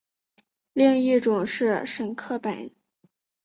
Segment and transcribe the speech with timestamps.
[0.73, 2.73] 另一种是沈刻本。